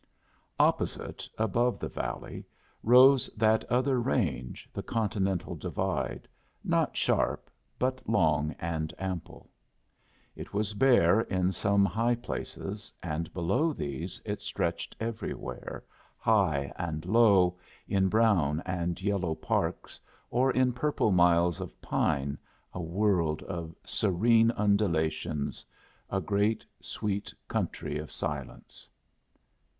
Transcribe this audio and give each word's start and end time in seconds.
Opposite, 0.59 1.29
above 1.37 1.77
the 1.77 1.87
valley, 1.87 2.43
rose 2.81 3.27
that 3.37 3.63
other 3.65 3.99
range, 4.01 4.67
the 4.73 4.81
Continental 4.81 5.53
Divide, 5.55 6.27
not 6.63 6.97
sharp, 6.97 7.51
but 7.77 8.01
long 8.09 8.55
and 8.57 8.91
ample. 8.97 9.47
It 10.35 10.55
was 10.55 10.73
bare 10.73 11.21
in 11.21 11.51
some 11.51 11.85
high 11.85 12.15
places, 12.15 12.91
and 13.03 13.31
below 13.31 13.73
these 13.73 14.19
it 14.25 14.41
stretched 14.41 14.95
everywhere, 14.99 15.83
high 16.17 16.73
and 16.77 17.05
low, 17.05 17.59
in 17.87 18.07
brown 18.07 18.63
and 18.65 18.99
yellow 18.99 19.35
parks, 19.35 19.99
or 20.31 20.49
in 20.49 20.73
purple 20.73 21.11
miles 21.11 21.61
of 21.61 21.79
pine 21.79 22.39
a 22.73 22.81
world 22.81 23.43
of 23.43 23.75
serene 23.85 24.49
undulations, 24.57 25.63
a 26.09 26.19
great 26.19 26.65
sweet 26.79 27.31
country 27.47 27.99
of 27.99 28.11
silence. 28.11 28.89